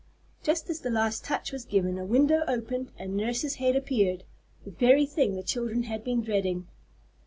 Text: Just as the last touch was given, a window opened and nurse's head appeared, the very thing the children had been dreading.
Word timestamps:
Just 0.41 0.67
as 0.71 0.79
the 0.79 0.89
last 0.89 1.23
touch 1.23 1.51
was 1.51 1.63
given, 1.63 1.99
a 1.99 2.05
window 2.07 2.43
opened 2.47 2.89
and 2.97 3.15
nurse's 3.15 3.57
head 3.61 3.75
appeared, 3.75 4.23
the 4.65 4.71
very 4.71 5.05
thing 5.05 5.35
the 5.35 5.43
children 5.43 5.83
had 5.83 6.03
been 6.03 6.23
dreading. 6.23 6.67